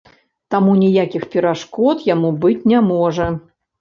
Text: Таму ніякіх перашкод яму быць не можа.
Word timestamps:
Таму 0.53 0.71
ніякіх 0.83 1.27
перашкод 1.35 2.01
яму 2.13 2.33
быць 2.47 2.59
не 2.73 2.79
можа. 2.91 3.29